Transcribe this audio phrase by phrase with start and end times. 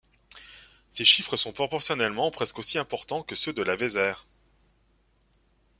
[0.89, 4.25] Ces chiffres sont proportionnellement presque aussi importants que ceux de la Vézère.